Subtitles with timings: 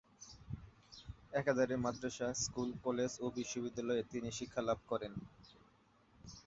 [1.33, 5.13] একাধারে মাদ্রাসা, school, college ও বিশ্ববিদ্যালয়ে তিনি শিক্ষা লাভ করেন।